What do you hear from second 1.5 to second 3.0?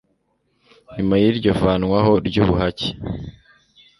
vanwaho ry'ubuhake